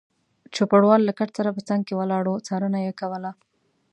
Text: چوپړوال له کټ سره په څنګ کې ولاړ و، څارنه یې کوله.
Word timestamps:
چوپړوال 0.55 1.01
له 1.05 1.13
کټ 1.19 1.29
سره 1.37 1.49
په 1.55 1.61
څنګ 1.69 1.81
کې 1.87 1.97
ولاړ 1.99 2.25
و، 2.27 2.43
څارنه 2.47 2.79
یې 2.85 2.93
کوله. 2.99 3.31